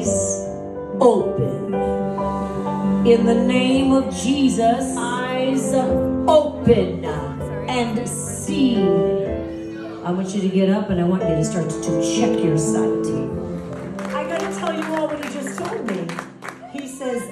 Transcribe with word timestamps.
eyes 0.00 0.46
open. 1.00 1.74
In 3.06 3.24
the 3.24 3.34
name 3.34 3.92
of 3.92 4.14
Jesus, 4.14 4.96
eyes 4.96 5.74
open 5.74 7.04
and 7.04 8.08
see. 8.08 8.82
I 10.04 10.12
want 10.12 10.34
you 10.34 10.40
to 10.40 10.48
get 10.48 10.70
up 10.70 10.90
and 10.90 11.00
I 11.00 11.04
want 11.04 11.22
you 11.22 11.28
to 11.28 11.44
start 11.44 11.68
to 11.68 12.16
check 12.16 12.42
your 12.42 12.56
sight. 12.56 13.06
I 14.14 14.24
gotta 14.24 14.50
tell 14.58 14.74
you 14.74 14.84
all 14.94 15.06
what 15.06 15.24
he 15.24 15.30
just 15.32 15.58
told 15.58 15.86
me. 15.86 16.06
He 16.72 16.88
says, 16.88 17.22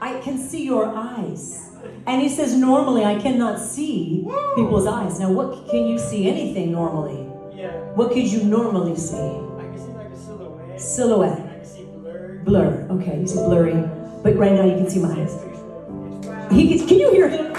I 0.00 0.20
can 0.20 0.38
see 0.38 0.64
your 0.64 0.86
eyes. 0.86 1.70
And 2.06 2.22
he 2.22 2.28
says, 2.28 2.54
normally 2.54 3.04
I 3.04 3.20
cannot 3.20 3.58
see 3.58 4.26
people's 4.56 4.86
eyes. 4.86 5.18
Now, 5.18 5.32
what 5.32 5.68
can 5.68 5.86
you 5.86 5.98
see 5.98 6.28
anything 6.28 6.72
normally? 6.72 7.26
Yeah. 7.54 7.72
What 7.94 8.12
could 8.12 8.26
you 8.26 8.44
normally 8.44 8.96
see? 8.96 9.16
I 9.16 9.62
can 9.62 9.78
see 9.78 9.92
like 9.92 10.10
a 10.10 10.16
silhouette. 10.16 10.80
Silhouette. 10.80 11.53
Can 12.44 12.52
blur. 12.52 12.86
Okay, 12.90 13.20
you 13.20 13.26
see 13.26 13.36
blurry. 13.36 13.72
But 14.22 14.36
right 14.36 14.52
now 14.52 14.64
you 14.64 14.76
can 14.76 14.88
see 14.88 15.00
my 15.00 15.10
eyes. 15.10 15.34
He 16.52 16.68
gets, 16.68 16.86
can 16.86 16.98
you 16.98 17.10
hear 17.10 17.28
him? 17.28 17.52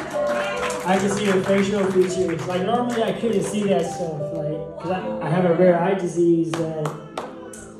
I 0.85 0.97
can 0.99 1.09
see 1.09 1.25
your 1.25 1.41
facial 1.43 1.83
features. 1.91 2.45
Like 2.47 2.61
normally 2.61 3.03
I 3.03 3.13
couldn't 3.13 3.43
see 3.43 3.63
that 3.63 3.85
stuff. 3.85 4.21
Like, 4.33 4.79
cause 4.79 4.91
I, 4.91 5.25
I 5.25 5.29
have 5.29 5.45
a 5.45 5.55
rare 5.55 5.79
eye 5.81 5.95
disease 5.95 6.51
that 6.51 6.87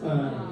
uh, 0.03 0.47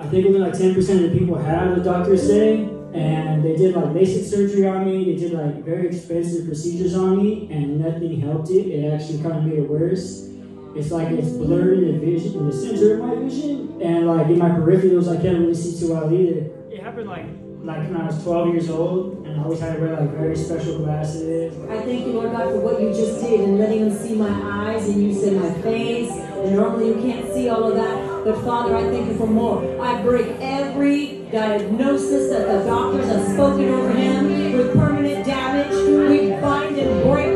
I 0.00 0.06
think 0.08 0.26
only 0.26 0.40
like 0.40 0.54
10% 0.54 0.76
of 0.76 1.12
the 1.12 1.16
people 1.16 1.36
have, 1.38 1.76
the 1.76 1.84
doctors 1.84 2.26
say. 2.26 2.64
And 2.92 3.44
they 3.44 3.56
did 3.56 3.74
like 3.74 3.86
LASIK 3.86 4.24
surgery 4.24 4.66
on 4.66 4.86
me. 4.86 5.04
They 5.04 5.16
did 5.16 5.32
like 5.32 5.64
very 5.64 5.88
expensive 5.88 6.46
procedures 6.46 6.94
on 6.94 7.16
me, 7.18 7.48
and 7.50 7.80
nothing 7.80 8.20
helped 8.20 8.50
it. 8.50 8.68
It 8.68 8.92
actually 8.92 9.20
kind 9.20 9.36
of 9.36 9.44
made 9.44 9.58
it 9.58 9.68
worse. 9.68 10.28
It's 10.76 10.90
like 10.90 11.08
it's 11.08 11.28
blurred 11.28 11.78
in 11.78 11.92
the 11.92 12.04
vision, 12.04 12.34
in 12.34 12.46
the 12.46 12.52
center 12.52 12.94
of 12.94 13.00
my 13.00 13.14
vision, 13.14 13.80
and 13.80 14.06
like 14.08 14.26
in 14.26 14.38
my 14.38 14.50
peripherals, 14.50 15.08
I 15.08 15.20
can't 15.22 15.38
really 15.38 15.54
see 15.54 15.78
too 15.78 15.92
well 15.92 16.12
either. 16.12 16.50
It 16.70 16.82
happened 16.82 17.08
like 17.08 17.26
like 17.64 17.78
when 17.88 17.96
I 17.96 18.06
was 18.06 18.22
12 18.22 18.48
years 18.48 18.68
old, 18.68 19.26
and 19.26 19.40
I 19.40 19.44
always 19.44 19.60
had 19.60 19.76
to 19.76 19.80
wear 19.80 19.98
like 19.98 20.10
very 20.10 20.36
special 20.36 20.78
glasses. 20.78 21.56
I 21.70 21.80
thank 21.82 22.06
you, 22.06 22.12
Lord 22.12 22.32
God, 22.32 22.50
for 22.50 22.60
what 22.60 22.82
you 22.82 22.90
just 22.90 23.22
did 23.22 23.40
and 23.40 23.58
letting 23.58 23.80
him 23.80 23.96
see 23.96 24.16
my 24.16 24.28
eyes 24.28 24.86
and 24.88 25.02
you 25.02 25.14
see 25.14 25.30
my 25.30 25.50
face. 25.62 26.10
And 26.10 26.56
normally 26.56 26.88
you 26.88 26.94
can't 26.96 27.32
see 27.32 27.48
all 27.48 27.64
of 27.64 27.74
that. 27.76 28.24
But 28.24 28.44
Father, 28.44 28.76
I 28.76 28.82
thank 28.90 29.08
you 29.08 29.16
for 29.16 29.26
more. 29.26 29.80
I 29.80 30.02
break 30.02 30.26
every 30.40 31.26
diagnosis 31.32 32.30
that 32.30 32.46
the 32.46 32.64
doctors 32.66 33.06
have 33.06 33.32
spoken 33.32 33.68
over 33.68 33.92
him 33.92 34.52
with 34.56 34.74
permanent 34.74 35.24
damage. 35.24 35.72
We 35.72 36.30
bind 36.40 36.76
and 36.76 37.02
break 37.04 37.33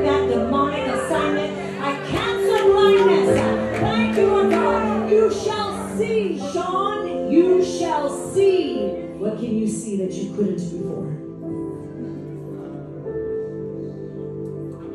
shall 6.39 6.53
Sean. 6.53 7.31
You 7.31 7.64
shall 7.64 8.08
see. 8.33 8.78
What 9.19 9.39
can 9.39 9.56
you 9.58 9.69
see 9.69 9.97
that 9.97 10.12
you 10.12 10.34
couldn't 10.34 10.56
before? 10.56 11.06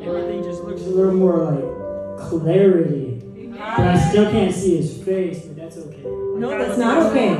Everything 0.07 0.43
just 0.43 0.63
looks 0.63 0.81
a 0.81 0.89
little 0.89 1.13
more 1.13 1.51
like 1.51 2.29
clarity. 2.29 3.21
But 3.57 3.79
I 3.79 4.09
still 4.09 4.29
can't 4.31 4.53
see 4.53 4.77
his 4.77 5.01
face, 5.03 5.45
but 5.45 5.55
that's 5.55 5.77
okay. 5.77 6.01
No, 6.03 6.49
that's 6.57 6.77
not 6.77 6.97
okay. 7.07 7.33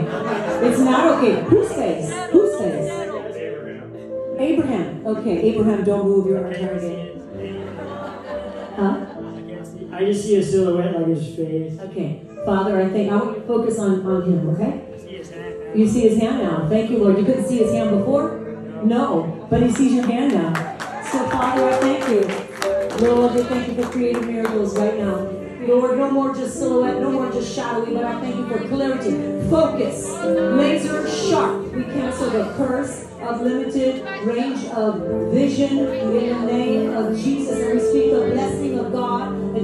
It's 0.67 0.79
not 0.79 1.17
okay. 1.17 1.43
Whose 1.43 1.73
face? 1.73 2.11
Whose 2.31 2.57
face? 2.59 2.91
Abraham. 4.39 5.05
Okay, 5.05 5.41
Abraham, 5.41 5.83
don't 5.83 6.05
move 6.05 6.27
your 6.27 6.47
I 6.47 6.53
can't 6.53 6.71
target. 6.71 7.21
Huh? 8.75 9.02
I 9.64 9.66
can't 9.66 9.80
see. 9.80 9.89
I 9.94 10.06
just 10.06 10.25
see 10.25 10.36
a 10.36 10.44
silhouette 10.44 10.95
like 10.95 11.08
his 11.08 11.36
face. 11.36 11.80
Okay. 11.80 12.22
Father, 12.45 12.81
I 12.81 12.89
think 12.89 13.11
I 13.11 13.16
want 13.16 13.38
you 13.38 13.42
to 13.42 13.47
focus 13.47 13.80
on, 13.80 14.05
on 14.05 14.23
him, 14.23 14.50
okay? 14.50 14.83
I 14.94 14.97
see 14.97 15.17
his 15.17 15.31
hand. 15.31 15.80
You 15.80 15.88
see 15.88 16.02
his 16.02 16.20
hand 16.20 16.44
now. 16.44 16.67
Thank 16.67 16.92
you, 16.92 16.97
Lord. 16.97 17.17
You 17.17 17.25
couldn't 17.25 17.45
see 17.45 17.58
his 17.58 17.72
hand 17.72 17.97
before? 17.97 18.39
No, 18.83 19.47
but 19.50 19.64
he 19.64 19.72
sees 19.72 19.94
your 19.94 20.05
hand 20.05 20.33
now. 20.33 20.53
So, 21.03 21.30
Father, 21.30 21.70
I 21.70 21.80
thank 21.80 22.09
you. 22.09 23.08
Lord, 23.08 23.33
we 23.33 23.43
thank 23.43 23.67
you 23.70 23.83
for 23.83 23.89
creating 23.92 24.27
miracles 24.27 24.77
right 24.77 24.98
now. 24.98 25.30
Lord, 25.66 25.98
no 25.98 26.11
more 26.11 26.36
just 26.36 26.58
silhouette, 26.58 26.99
no 26.99 27.10
more 27.10 27.32
just 27.32 27.55
shadowy, 27.55 27.93
but 27.93 28.04
I 28.04 28.20
thank 28.20 28.36
you 28.36 28.48
for 28.49 28.67
clarity, 28.67 29.49
focus, 29.49 30.10
laser 30.10 31.08
sharp. 31.10 31.71
We 31.73 31.83
cancel 31.86 32.30
the 32.32 32.54
curse 32.58 33.08
of 33.21 33.42
limited 33.42 34.04
range 34.26 34.66
of 34.66 35.32
vision 35.32 35.80
in 35.80 36.11
the 36.11 36.45
name 36.45 36.89
of 36.89 37.17
Jesus. 37.17 37.60
And 37.61 37.80
we 37.80 37.89
speak 37.89 38.11
of 38.11 38.20
God 38.20 38.32
that 38.32 38.33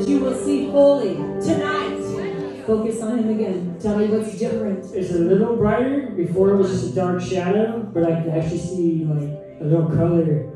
you 0.10 0.20
will 0.20 0.36
see 0.36 0.72
fully 0.72 1.16
tonight. 1.40 1.98
Focus 2.66 3.02
on 3.02 3.20
him 3.20 3.30
again. 3.30 3.78
Tell 3.80 3.98
me 3.98 4.08
what's 4.08 4.38
different. 4.38 4.86
It's 4.94 5.12
a 5.12 5.20
little 5.20 5.56
brighter. 5.56 6.12
Before 6.16 6.50
it 6.52 6.58
was 6.58 6.72
just 6.72 6.92
a 6.92 6.96
dark 6.96 7.22
shadow, 7.22 7.80
but 7.94 8.04
I 8.04 8.22
can 8.22 8.30
actually 8.32 8.58
see 8.60 9.06
like 9.06 9.30
a 9.62 9.64
little 9.64 9.88
color. 9.88 10.50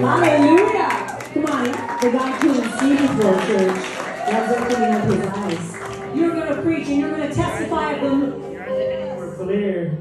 Hallelujah. 0.00 1.18
Come 1.32 1.46
on, 1.46 1.64
the 2.00 2.10
God 2.12 2.40
couldn't 2.40 2.70
see 2.78 2.96
before 2.96 3.38
church. 3.46 3.80
God's 4.26 4.52
opening 4.52 4.94
up 4.94 5.04
his 5.04 5.22
eyes. 5.26 6.16
You're 6.16 6.34
going 6.34 6.48
to 6.54 6.62
preach 6.62 6.88
and 6.88 6.96
you're 7.00 7.10
going 7.10 7.28
to 7.28 7.34
testify 7.34 7.92
of 7.92 8.00
them. 8.02 8.20
More 8.40 9.34
clear. 9.36 9.98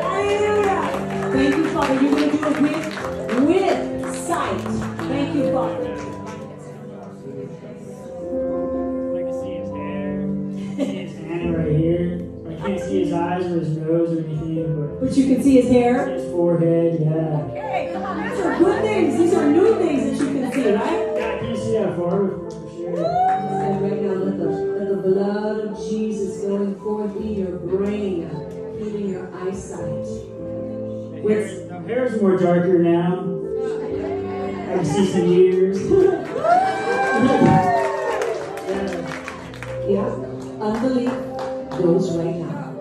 Hallelujah. 0.00 0.82
Thank 1.32 1.56
you, 1.56 1.64
Father. 1.70 1.94
You're 1.94 2.10
going 2.12 2.30
to 2.30 2.36
do 2.36 2.42
it 2.46 2.60
with, 2.60 2.99
I 7.70 9.22
can 9.22 9.32
see 9.42 9.54
his 9.54 9.70
hair. 9.70 10.10
see 10.76 10.94
his 11.06 11.18
hand 11.18 11.56
right 11.56 11.76
here. 11.76 12.26
I 12.48 12.66
can't 12.66 12.80
see 12.80 13.04
his 13.04 13.12
eyes 13.12 13.44
or 13.46 13.60
his 13.60 13.76
nose 13.76 14.12
or 14.12 14.18
anything, 14.24 14.98
But 15.00 15.16
you 15.16 15.34
can 15.34 15.42
see 15.42 15.56
his 15.60 15.66
but 15.66 15.72
hair. 15.72 16.08
his 16.08 16.24
forehead, 16.30 17.00
yeah. 17.00 17.48
Hey, 17.48 17.86
these 18.28 18.40
are 18.44 18.58
good 18.58 18.82
things. 18.82 19.18
These 19.18 19.34
are 19.34 19.50
new 19.50 19.74
things 19.78 20.18
that 20.18 20.26
you 20.26 20.32
can 20.40 20.52
see, 20.52 20.72
right? 20.72 21.16
Yeah, 21.16 21.34
I 21.34 21.38
can't 21.38 21.58
see 21.58 21.72
that 21.78 21.96
far 21.96 22.24
before 22.24 22.50
for 22.50 22.68
sure. 22.76 23.06
And 23.06 23.82
right 23.82 24.02
now, 24.02 24.12
let 24.12 24.36
the, 24.38 24.48
let 24.48 24.88
the 24.88 24.96
blood 25.08 25.60
of 25.60 25.78
Jesus 25.88 26.42
going 26.44 26.74
forth 26.80 27.16
in 27.16 27.34
your 27.34 27.56
brain, 27.58 28.28
healing 28.78 29.08
your 29.10 29.28
eyesight. 29.36 30.06
My 31.12 31.32
hair- 31.32 31.66
My 31.70 31.78
hair 31.86 32.04
is 32.06 32.20
more 32.20 32.36
darker 32.36 32.78
now. 32.78 33.36
I 34.70 34.74
can 34.76 34.84
see 34.84 35.06
some 35.12 35.26
years. 35.26 35.78
right 41.82 42.36
now. 42.36 42.76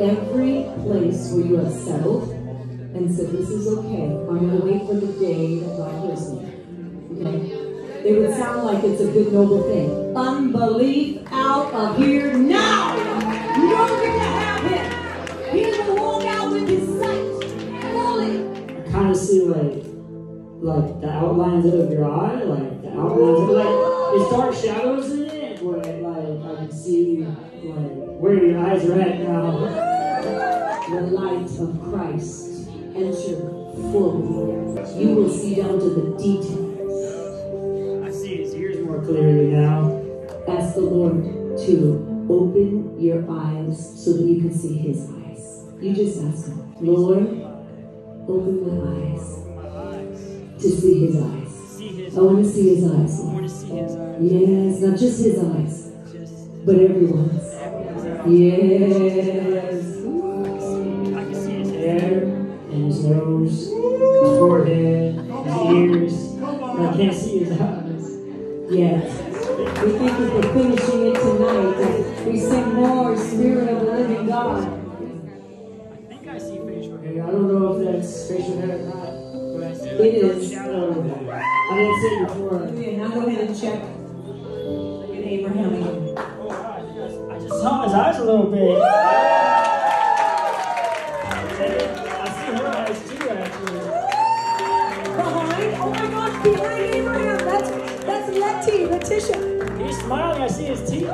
Every 0.00 0.64
place 0.82 1.30
where 1.32 1.46
you 1.46 1.56
have 1.56 1.72
settled 1.72 2.30
and 2.30 3.14
said, 3.14 3.30
This 3.30 3.48
is 3.50 3.68
okay, 3.78 4.04
I'm 4.04 4.26
going 4.26 4.60
to 4.60 4.66
wait 4.66 4.86
for 4.86 4.94
the 4.94 5.12
day 5.20 5.60
that 5.60 5.76
God 5.76 6.04
hears 6.04 6.32
me. 6.32 6.38
Okay? 7.12 8.08
It 8.08 8.18
would 8.18 8.34
sound 8.34 8.64
like 8.64 8.82
it's 8.82 9.00
a 9.02 9.12
good, 9.12 9.32
noble 9.32 9.62
thing. 9.62 10.16
Unbelief 10.16 11.22
out 11.30 11.72
of 11.72 11.98
here 11.98 12.36
now! 12.36 12.96
You 12.96 13.70
don't 13.70 14.02
get 14.02 14.12
to 14.12 14.20
have 14.20 14.70
him! 14.70 15.00
going 15.52 15.86
to 15.86 16.02
walk 16.02 16.24
out 16.24 16.52
with 16.52 16.68
his 16.68 16.88
sight 16.98 17.92
fully. 17.92 18.48
I 18.78 18.90
kind 18.90 19.10
of 19.10 19.16
see 19.16 19.42
like 19.42 19.84
like 20.62 21.00
the 21.00 21.10
outlines 21.10 21.66
of 21.66 21.90
your 21.90 22.04
eye, 22.04 22.42
like 22.42 22.82
the 22.82 22.90
outlines 22.90 23.40
of 23.40 23.48
like 23.50 24.30
dark 24.30 24.54
shadows 24.54 25.19
see 26.72 27.22
where 27.22 28.44
your 28.44 28.58
eyes 28.58 28.84
are 28.86 29.00
at 29.00 29.20
now. 29.20 29.58
the 30.90 31.00
light 31.02 31.50
of 31.58 31.80
Christ 31.82 32.68
enter 32.94 33.36
fully. 33.92 35.00
You 35.00 35.14
will 35.14 35.30
see 35.30 35.54
down 35.56 35.78
to 35.78 35.90
the 35.90 36.16
details. 36.18 38.06
I 38.06 38.10
see 38.10 38.36
his 38.38 38.54
ears 38.54 38.84
more 38.84 39.00
clearly 39.02 39.52
now. 39.52 40.02
Ask 40.48 40.74
the 40.74 40.82
Lord 40.82 41.22
to 41.66 42.26
open 42.28 43.00
your 43.00 43.24
eyes 43.30 44.04
so 44.04 44.12
that 44.12 44.22
you 44.22 44.40
can 44.40 44.52
see 44.52 44.78
his 44.78 45.08
eyes. 45.10 45.64
You 45.80 45.94
just 45.94 46.22
ask 46.22 46.48
him, 46.48 46.74
Lord, 46.80 47.22
open 48.28 48.60
my 48.66 48.74
eyes 49.06 50.62
to 50.62 50.70
see 50.70 51.06
his 51.06 51.16
eyes. 51.16 52.16
I 52.16 52.20
want 52.20 52.44
to 52.44 52.50
see 52.50 52.74
his 52.74 52.84
eyes. 52.90 53.20
I 53.20 53.24
want 53.24 53.48
to 53.48 53.48
see 53.48 53.68
his 53.68 53.96
eyes. 53.96 54.18
Yes, 54.20 54.80
not 54.82 54.98
just 54.98 55.22
his 55.24 55.38
eyes, 55.38 55.89
but 56.64 56.76
everyone's. 56.78 57.44
Yes. 58.26 59.96
I 61.16 61.22
can 61.24 61.34
see 61.34 61.52
his 61.58 61.70
hair 61.70 62.22
and 62.24 62.86
his 62.86 63.04
nose, 63.04 63.50
his 63.50 63.70
forehead, 64.38 65.14
his 65.14 65.56
ears. 65.72 66.14
I 66.42 66.96
can't 66.96 67.14
see 67.14 67.38
his 67.44 67.52
eyes. 67.60 68.06
Yes. 68.70 69.04
We 69.82 69.90
thank 69.98 70.18
you 70.18 70.26
for 70.30 70.42
finishing 70.52 71.06
it 71.06 71.14
tonight. 71.14 72.26
We 72.26 72.38
sing 72.38 72.74
more 72.74 73.16
Spirit 73.16 73.68
of 73.68 73.80
the 73.86 73.92
Living 73.92 74.26
God. 74.26 74.62
I 74.64 75.96
think 76.08 76.28
I 76.28 76.38
see 76.38 76.58
facial 76.58 76.98
hair. 76.98 77.22
I 77.24 77.30
don't 77.30 77.48
know 77.48 77.72
if 77.80 77.84
that's 77.92 78.28
facial 78.28 78.56
hair 78.60 78.76
or 78.76 78.82
not, 79.58 79.74
It 80.00 80.14
is. 80.14 80.50
shadow. 80.52 80.90
I 81.30 81.74
didn't 81.76 82.00
see 82.00 82.08
it 82.08 82.28
before. 82.28 82.60
Now 82.60 83.08
go 83.08 83.26
ahead 83.26 83.48
and 83.48 83.58
check. 83.60 83.80
At 83.80 85.24
Abraham 85.26 85.72
again. 87.60 87.68
God, 87.68 87.84
I 87.84 87.84
just, 87.84 87.84
I 87.84 87.84
just 87.84 87.84
saw 87.84 87.84
his 87.84 87.94
eyes 87.94 88.18
a 88.18 88.24
little 88.24 88.50
bit. 88.50 88.82
I 92.10 92.28
see 92.30 92.52
her 92.56 92.68
eyes 92.68 92.98
too, 93.08 93.30
actually. 93.30 93.80
Behind? 95.16 95.74
Oh 95.76 95.90
my 95.90 96.06
gosh, 96.10 96.42
behind 96.44 96.94
Abraham. 96.94 97.38
That's 97.38 97.70
that's 98.04 98.28
Letty, 98.38 98.86
Letitia. 98.86 99.38
He's 99.78 99.98
smiling. 100.00 100.42
I 100.42 100.48
see 100.48 100.64
his 100.66 100.90
teeth. 100.90 101.10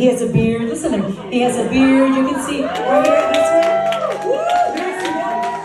He 0.00 0.06
has 0.06 0.22
a 0.22 0.32
beard. 0.32 0.62
Listen 0.62 0.92
to 0.92 0.98
him. 1.10 1.30
He 1.30 1.40
has 1.42 1.58
a 1.58 1.68
beard. 1.68 2.14
You 2.14 2.26
can 2.26 2.42
see 2.42 2.62
right 2.64 3.06
here. 3.06 3.16
That's 3.34 3.50
right. 3.52 4.24
Woo! 4.24 4.32
There's 4.74 5.02
the 5.04 5.10
guy. 5.10 5.60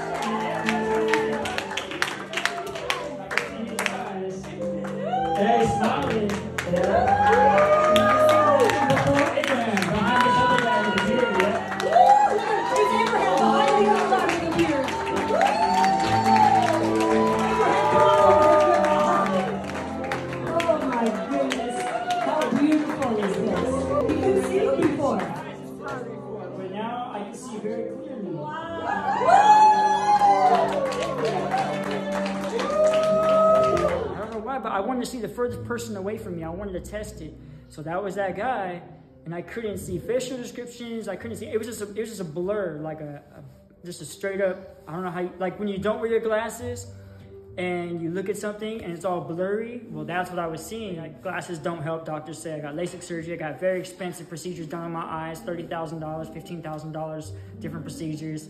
Yeah, 5.39 5.59
he's 5.59 5.69
smiling. 5.77 6.29
Yeah. 6.73 7.14
Wanted 34.95 35.05
to 35.05 35.11
see 35.11 35.19
the 35.19 35.27
furthest 35.29 35.63
person 35.65 35.97
away 35.97 36.17
from 36.17 36.37
me. 36.37 36.43
I 36.43 36.49
wanted 36.49 36.73
to 36.83 36.91
test 36.91 37.21
it. 37.21 37.33
So 37.67 37.81
that 37.81 38.01
was 38.01 38.15
that 38.15 38.37
guy, 38.37 38.81
and 39.25 39.35
I 39.35 39.41
couldn't 39.41 39.77
see 39.77 39.99
facial 39.99 40.37
descriptions. 40.37 41.07
I 41.07 41.17
couldn't 41.17 41.37
see. 41.37 41.47
It 41.47 41.57
was 41.57 41.67
just 41.67 41.81
a, 41.81 41.89
it 41.89 41.99
was 41.99 42.09
just 42.09 42.21
a 42.21 42.25
blur, 42.25 42.79
like 42.81 43.01
a, 43.01 43.21
a 43.35 43.85
just 43.85 44.01
a 44.01 44.05
straight 44.05 44.39
up. 44.39 44.81
I 44.87 44.93
don't 44.93 45.03
know 45.03 45.11
how. 45.11 45.21
You, 45.21 45.31
like 45.37 45.59
when 45.59 45.67
you 45.67 45.77
don't 45.77 45.99
wear 45.99 46.09
your 46.09 46.21
glasses, 46.21 46.87
and 47.57 48.01
you 48.01 48.09
look 48.09 48.29
at 48.29 48.37
something 48.37 48.83
and 48.83 48.93
it's 48.93 49.03
all 49.03 49.21
blurry. 49.21 49.81
Well, 49.89 50.05
that's 50.05 50.29
what 50.29 50.39
I 50.39 50.47
was 50.47 50.65
seeing. 50.65 50.97
Like 50.97 51.21
glasses 51.21 51.59
don't 51.59 51.81
help. 51.83 52.05
Doctors 52.05 52.41
say 52.41 52.53
I 52.53 52.59
got 52.59 52.75
LASIK 52.75 53.03
surgery. 53.03 53.33
I 53.33 53.37
got 53.37 53.59
very 53.59 53.79
expensive 53.79 54.29
procedures 54.29 54.67
done 54.67 54.83
on 54.83 54.91
my 54.93 55.03
eyes, 55.03 55.41
thirty 55.41 55.63
thousand 55.63 55.99
dollars, 55.99 56.29
fifteen 56.29 56.61
thousand 56.61 56.93
dollars, 56.93 57.33
different 57.59 57.83
procedures. 57.83 58.49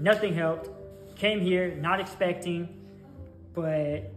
Nothing 0.00 0.34
helped. 0.34 0.68
Came 1.16 1.40
here 1.40 1.76
not 1.76 2.00
expecting, 2.00 2.68
but 3.54 4.12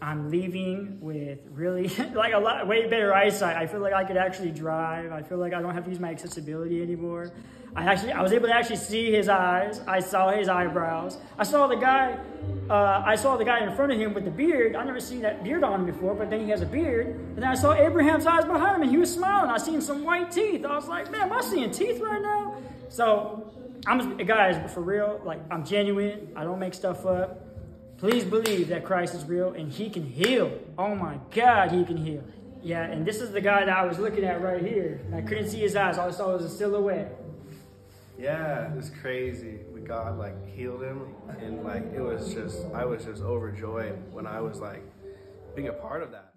I'm 0.00 0.30
leaving 0.30 0.98
with 1.00 1.38
really 1.50 1.88
like 2.14 2.34
a 2.34 2.38
lot 2.38 2.66
way 2.66 2.88
better 2.88 3.14
eyesight. 3.14 3.56
I 3.56 3.66
feel 3.66 3.80
like 3.80 3.94
I 3.94 4.04
could 4.04 4.16
actually 4.16 4.50
drive. 4.50 5.12
I 5.12 5.22
feel 5.22 5.38
like 5.38 5.54
I 5.54 5.62
don't 5.62 5.74
have 5.74 5.84
to 5.84 5.90
use 5.90 6.00
my 6.00 6.10
accessibility 6.10 6.82
anymore. 6.82 7.32
I 7.74 7.84
actually 7.84 8.12
I 8.12 8.22
was 8.22 8.32
able 8.32 8.48
to 8.48 8.54
actually 8.54 8.76
see 8.76 9.10
his 9.10 9.28
eyes. 9.28 9.80
I 9.86 10.00
saw 10.00 10.30
his 10.30 10.48
eyebrows. 10.48 11.18
I 11.38 11.44
saw 11.44 11.66
the 11.66 11.76
guy. 11.76 12.18
Uh, 12.70 13.02
I 13.04 13.16
saw 13.16 13.36
the 13.36 13.44
guy 13.44 13.64
in 13.64 13.74
front 13.74 13.92
of 13.92 13.98
him 13.98 14.14
with 14.14 14.24
the 14.24 14.30
beard. 14.30 14.76
I 14.76 14.84
never 14.84 15.00
seen 15.00 15.20
that 15.22 15.44
beard 15.44 15.62
on 15.62 15.80
him 15.80 15.86
before, 15.86 16.14
but 16.14 16.30
then 16.30 16.40
he 16.40 16.50
has 16.50 16.62
a 16.62 16.66
beard. 16.66 17.06
And 17.06 17.36
then 17.36 17.44
I 17.44 17.54
saw 17.54 17.74
Abraham's 17.74 18.26
eyes 18.26 18.44
behind 18.44 18.76
him, 18.76 18.82
and 18.82 18.90
he 18.90 18.96
was 18.96 19.12
smiling. 19.12 19.50
I 19.50 19.58
seen 19.58 19.80
some 19.80 20.04
white 20.04 20.30
teeth. 20.30 20.64
I 20.64 20.74
was 20.74 20.88
like, 20.88 21.10
man, 21.10 21.22
am 21.22 21.32
I 21.32 21.42
seeing 21.42 21.70
teeth 21.70 22.00
right 22.00 22.20
now? 22.20 22.56
So 22.88 23.52
I'm 23.86 24.16
guys 24.16 24.72
for 24.72 24.80
real. 24.80 25.20
Like 25.24 25.40
I'm 25.50 25.64
genuine. 25.64 26.32
I 26.34 26.44
don't 26.44 26.58
make 26.58 26.74
stuff 26.74 27.06
up. 27.06 27.45
Please 27.98 28.24
believe 28.24 28.68
that 28.68 28.84
Christ 28.84 29.14
is 29.14 29.24
real 29.24 29.52
and 29.52 29.72
he 29.72 29.88
can 29.88 30.04
heal. 30.04 30.52
Oh 30.76 30.94
my 30.94 31.18
God, 31.30 31.72
he 31.72 31.84
can 31.84 31.96
heal. 31.96 32.22
Yeah, 32.62 32.82
and 32.82 33.06
this 33.06 33.20
is 33.20 33.30
the 33.32 33.40
guy 33.40 33.64
that 33.64 33.76
I 33.76 33.84
was 33.86 33.98
looking 33.98 34.24
at 34.24 34.42
right 34.42 34.60
here. 34.62 35.00
I 35.14 35.22
couldn't 35.22 35.48
see 35.48 35.60
his 35.60 35.76
eyes, 35.76 35.98
all 35.98 36.08
I 36.08 36.10
saw 36.10 36.32
was 36.32 36.44
a 36.44 36.48
silhouette. 36.50 37.16
Yeah, 38.18 38.72
it's 38.76 38.90
crazy. 38.90 39.60
We 39.72 39.80
God 39.80 40.18
like 40.18 40.48
healed 40.48 40.82
him, 40.82 41.14
and 41.38 41.62
like 41.62 41.84
it 41.94 42.00
was 42.00 42.32
just 42.32 42.64
I 42.74 42.84
was 42.84 43.04
just 43.04 43.22
overjoyed 43.22 43.98
when 44.10 44.26
I 44.26 44.40
was 44.40 44.58
like 44.58 44.82
being 45.54 45.68
a 45.68 45.72
part 45.72 46.02
of 46.02 46.10
that. 46.12 46.35